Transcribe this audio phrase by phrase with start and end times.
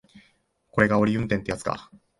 [0.71, 1.91] これがあおり運転ってやつか